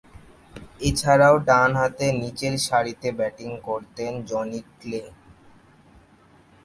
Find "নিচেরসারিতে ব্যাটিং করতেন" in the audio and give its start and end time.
2.21-4.11